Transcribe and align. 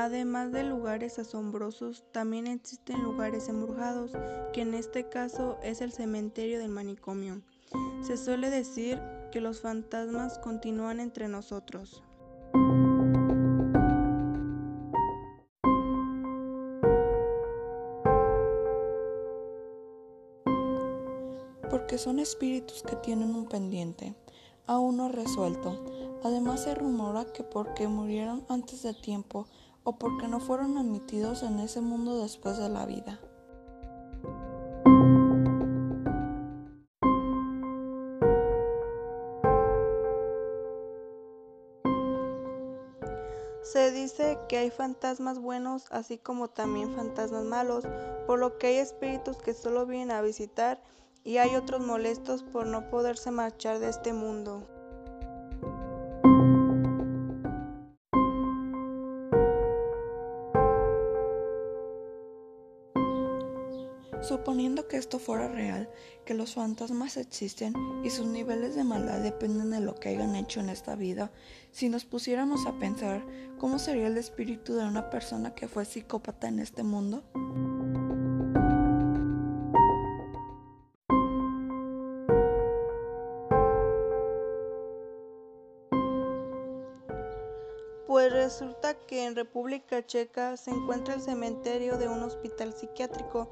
Además 0.00 0.50
de 0.50 0.64
lugares 0.64 1.18
asombrosos, 1.18 2.06
también 2.10 2.46
existen 2.46 3.02
lugares 3.02 3.50
embrujados, 3.50 4.12
que 4.54 4.62
en 4.62 4.72
este 4.72 5.10
caso 5.10 5.58
es 5.62 5.82
el 5.82 5.92
cementerio 5.92 6.58
del 6.58 6.70
manicomio. 6.70 7.42
Se 8.00 8.16
suele 8.16 8.48
decir 8.48 8.98
que 9.30 9.42
los 9.42 9.60
fantasmas 9.60 10.38
continúan 10.38 11.00
entre 11.00 11.28
nosotros. 11.28 12.02
Porque 21.68 21.98
son 21.98 22.20
espíritus 22.20 22.82
que 22.84 22.96
tienen 22.96 23.34
un 23.34 23.46
pendiente, 23.50 24.14
aún 24.66 24.96
no 24.96 25.10
resuelto. 25.10 25.84
Además 26.24 26.62
se 26.62 26.74
rumora 26.74 27.26
que 27.34 27.44
porque 27.44 27.86
murieron 27.86 28.46
antes 28.48 28.82
de 28.82 28.94
tiempo 28.94 29.46
o 29.84 29.98
porque 29.98 30.28
no 30.28 30.40
fueron 30.40 30.78
admitidos 30.78 31.42
en 31.42 31.60
ese 31.60 31.80
mundo 31.80 32.20
después 32.20 32.58
de 32.58 32.68
la 32.68 32.86
vida. 32.86 33.20
Se 43.62 43.92
dice 43.92 44.36
que 44.48 44.58
hay 44.58 44.70
fantasmas 44.70 45.38
buenos 45.38 45.86
así 45.92 46.18
como 46.18 46.48
también 46.48 46.92
fantasmas 46.92 47.44
malos, 47.44 47.84
por 48.26 48.40
lo 48.40 48.58
que 48.58 48.66
hay 48.66 48.76
espíritus 48.78 49.36
que 49.36 49.54
solo 49.54 49.86
vienen 49.86 50.10
a 50.10 50.22
visitar 50.22 50.82
y 51.22 51.36
hay 51.36 51.54
otros 51.54 51.80
molestos 51.80 52.42
por 52.42 52.66
no 52.66 52.90
poderse 52.90 53.30
marchar 53.30 53.78
de 53.78 53.88
este 53.88 54.12
mundo. 54.12 54.66
Suponiendo 64.22 64.86
que 64.86 64.98
esto 64.98 65.18
fuera 65.18 65.48
real, 65.48 65.90
que 66.26 66.34
los 66.34 66.54
fantasmas 66.54 67.16
existen 67.16 67.72
y 68.04 68.10
sus 68.10 68.26
niveles 68.26 68.74
de 68.74 68.84
maldad 68.84 69.20
dependen 69.20 69.70
de 69.70 69.80
lo 69.80 69.94
que 69.94 70.10
hayan 70.10 70.36
hecho 70.36 70.60
en 70.60 70.68
esta 70.68 70.94
vida, 70.94 71.32
si 71.72 71.88
nos 71.88 72.04
pusiéramos 72.04 72.66
a 72.66 72.78
pensar 72.78 73.24
cómo 73.58 73.78
sería 73.78 74.08
el 74.08 74.18
espíritu 74.18 74.74
de 74.74 74.84
una 74.84 75.08
persona 75.08 75.54
que 75.54 75.68
fue 75.68 75.84
psicópata 75.84 76.48
en 76.48 76.60
este 76.60 76.82
mundo, 76.82 77.24
Pues 88.06 88.32
resulta 88.32 88.94
que 88.94 89.24
en 89.24 89.36
República 89.36 90.04
Checa 90.04 90.56
se 90.56 90.72
encuentra 90.72 91.14
el 91.14 91.20
cementerio 91.22 91.96
de 91.96 92.08
un 92.08 92.22
hospital 92.24 92.74
psiquiátrico 92.74 93.48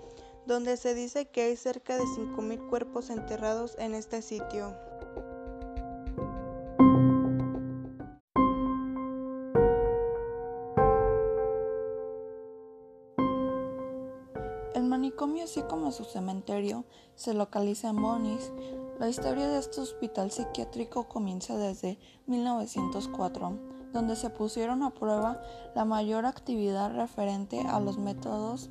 donde 0.48 0.78
se 0.78 0.94
dice 0.94 1.26
que 1.26 1.42
hay 1.42 1.56
cerca 1.56 1.98
de 1.98 2.04
5.000 2.04 2.70
cuerpos 2.70 3.10
enterrados 3.10 3.76
en 3.78 3.94
este 3.94 4.22
sitio. 4.22 4.74
El 14.74 14.84
manicomio, 14.84 15.44
así 15.44 15.60
como 15.68 15.92
su 15.92 16.04
cementerio, 16.04 16.86
se 17.14 17.34
localiza 17.34 17.90
en 17.90 18.00
Bonis. 18.00 18.50
La 18.98 19.10
historia 19.10 19.48
de 19.48 19.58
este 19.58 19.82
hospital 19.82 20.30
psiquiátrico 20.30 21.08
comienza 21.08 21.58
desde 21.58 21.98
1904 22.26 23.78
donde 23.92 24.16
se 24.16 24.30
pusieron 24.30 24.82
a 24.82 24.90
prueba 24.90 25.40
la 25.74 25.84
mayor 25.84 26.26
actividad 26.26 26.94
referente 26.94 27.60
a 27.60 27.80
los 27.80 27.98
métodos 27.98 28.70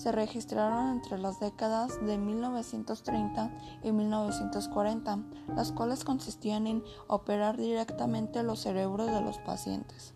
se 0.00 0.12
registraron 0.12 0.88
entre 0.88 1.18
las 1.18 1.40
décadas 1.40 2.00
de 2.06 2.16
1930 2.16 3.50
y 3.82 3.92
1940, 3.92 5.18
las 5.54 5.72
cuales 5.72 6.04
consistían 6.04 6.66
en 6.66 6.82
operar 7.06 7.58
directamente 7.58 8.42
los 8.42 8.60
cerebros 8.60 9.08
de 9.08 9.20
los 9.20 9.38
pacientes. 9.38 10.14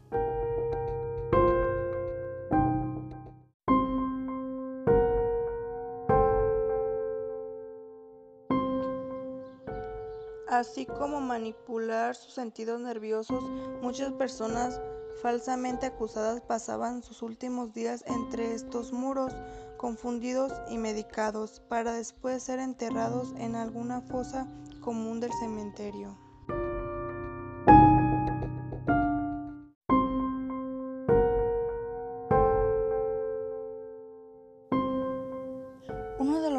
así 10.46 10.86
como 10.86 11.20
manipular 11.20 12.14
sus 12.14 12.32
sentidos 12.32 12.80
nerviosos. 12.80 13.42
Muchas 13.82 14.12
personas 14.12 14.80
falsamente 15.20 15.86
acusadas 15.86 16.40
pasaban 16.42 17.02
sus 17.02 17.22
últimos 17.22 17.72
días 17.72 18.04
entre 18.06 18.54
estos 18.54 18.92
muros, 18.92 19.32
confundidos 19.84 20.50
y 20.70 20.78
medicados, 20.78 21.60
para 21.68 21.92
después 21.92 22.42
ser 22.42 22.58
enterrados 22.58 23.34
en 23.36 23.54
alguna 23.54 24.00
fosa 24.00 24.48
común 24.80 25.20
del 25.20 25.30
cementerio. 25.40 26.16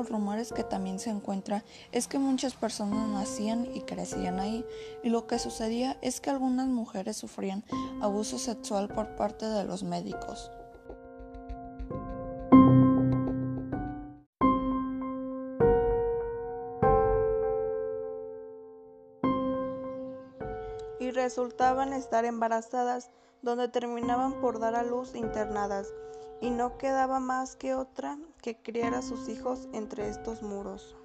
rumores 0.08 0.54
que 0.54 0.64
también 0.64 1.00
se 1.00 1.10
encuentra 1.10 1.64
es 1.92 2.08
que 2.08 2.20
muchas 2.20 2.54
personas 2.54 3.10
nacían 3.10 3.68
y 3.74 3.82
crecían 3.82 4.40
ahí 4.40 4.64
y 5.04 5.10
lo 5.10 5.26
que 5.26 5.40
sucedía 5.40 5.98
es 6.04 6.22
que 6.22 6.30
algunas 6.30 6.68
mujeres 6.68 7.18
sufrían 7.18 7.64
abuso 8.02 8.38
sexual 8.38 8.88
por 8.88 9.16
parte 9.16 9.48
de 9.48 9.64
los 9.64 9.82
médicos. 9.82 10.52
Y 21.06 21.12
resultaban 21.12 21.94
estar 21.94 22.26
embarazadas, 22.26 23.12
donde 23.44 23.68
terminaban 23.68 24.42
por 24.42 24.60
dar 24.60 24.74
a 24.74 24.82
luz 24.82 25.14
internadas 25.14 25.94
y 26.42 26.50
no 26.50 26.80
quedaba 26.80 27.20
más 27.20 27.56
que 27.56 27.76
otra 27.76 28.18
que 28.42 28.58
criar 28.58 28.96
a 28.96 29.04
sus 29.04 29.30
hijos 29.30 29.68
entre 29.72 30.10
estos 30.10 30.42
muros. 30.42 30.96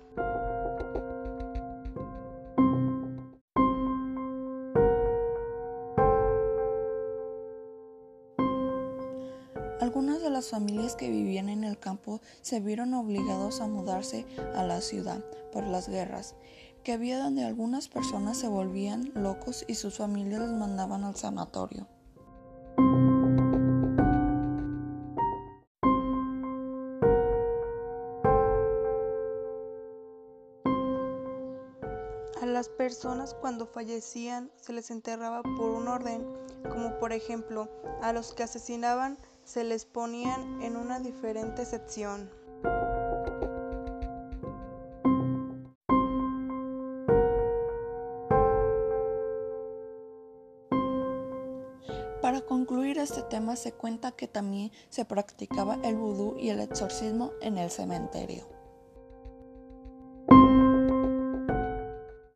Algunas 9.81 10.23
de 10.23 10.31
las 10.31 10.49
familias 10.49 10.97
que 10.97 11.11
vivían 11.11 11.51
en 11.51 11.65
el 11.65 11.79
campo 11.79 12.21
se 12.41 12.61
vieron 12.61 12.95
obligados 12.95 13.61
a 13.61 13.67
mudarse 13.67 14.25
a 14.55 14.65
la 14.65 14.81
ciudad 14.81 15.23
por 15.53 15.65
las 15.65 15.89
guerras, 15.89 16.37
que 16.83 16.93
había 16.93 17.23
donde 17.23 17.45
algunas 17.45 17.89
personas 17.89 18.39
se 18.39 18.49
volvían 18.49 19.13
locos 19.15 19.65
y 19.69 19.75
sus 19.75 19.99
familias 19.99 20.41
los 20.41 20.53
mandaban 20.53 21.05
al 21.05 21.17
sanatorio. 21.17 21.87
A 32.41 32.47
las 32.47 32.69
personas 32.69 33.35
cuando 33.35 33.67
fallecían 33.67 34.51
se 34.57 34.73
les 34.73 34.91
enterraba 34.91 35.43
por 35.43 35.71
un 35.71 35.89
orden, 35.89 36.27
como 36.71 36.99
por 36.99 37.13
ejemplo 37.13 37.69
a 38.03 38.13
los 38.13 38.33
que 38.33 38.43
asesinaban 38.43 39.19
se 39.45 39.65
les 39.65 39.85
ponían 39.85 40.63
en 40.63 40.77
una 40.77 41.01
diferente 41.01 41.65
sección. 41.65 42.31
Para 52.23 52.43
concluir 52.43 52.99
este 52.99 53.23
tema 53.23 53.57
se 53.57 53.73
cuenta 53.73 54.13
que 54.13 54.29
también 54.29 54.73
se 54.91 55.07
practicaba 55.07 55.79
el 55.83 55.97
vudú 55.97 56.37
y 56.39 56.51
el 56.51 56.61
exorcismo 56.61 57.33
en 57.41 57.57
el 57.57 57.71
cementerio. 57.71 58.60